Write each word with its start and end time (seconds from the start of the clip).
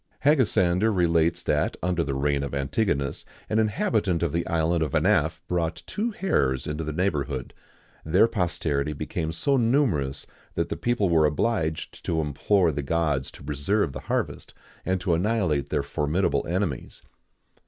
Hegesander 0.21 0.91
relates 0.91 1.43
that, 1.43 1.77
under 1.83 2.03
the 2.03 2.15
reign 2.15 2.41
of 2.41 2.55
Antigonus, 2.55 3.23
an 3.51 3.59
inhabitant 3.59 4.23
of 4.23 4.33
the 4.33 4.47
island 4.47 4.81
of 4.81 4.93
Anaphe 4.95 5.41
brought 5.47 5.83
two 5.85 6.09
hares 6.09 6.65
into 6.65 6.83
the 6.83 6.91
neighbourhood. 6.91 7.53
Their 8.03 8.27
posterity 8.27 8.93
became 8.93 9.31
so 9.31 9.57
numerous 9.57 10.25
that 10.55 10.69
the 10.69 10.75
people 10.75 11.07
were 11.07 11.27
obliged 11.27 12.03
to 12.05 12.19
implore 12.19 12.71
the 12.71 12.81
gods 12.81 13.29
to 13.29 13.43
preserve 13.43 13.93
the 13.93 13.99
harvest, 14.09 14.55
and 14.87 14.99
to 15.01 15.13
annihilate 15.13 15.69
their 15.69 15.83
formidable 15.83 16.47
enemies. 16.47 17.03